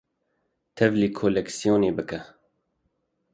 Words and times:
Tevlî 0.75 1.09
koleksiyonê 1.19 1.91
bike. 1.97 2.21